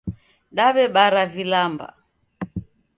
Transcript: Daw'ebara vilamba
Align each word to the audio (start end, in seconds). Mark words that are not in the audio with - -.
Daw'ebara 0.59 1.25
vilamba 1.35 1.87